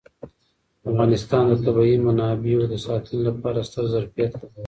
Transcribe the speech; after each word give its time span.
افغانستان 0.89 1.43
د 1.47 1.53
طبیعي 1.65 1.97
منابعو 2.07 2.69
د 2.71 2.73
ساتنې 2.85 3.19
لپاره 3.27 3.59
ستر 3.67 3.83
ظرفیت 3.93 4.31
لري. 4.39 4.59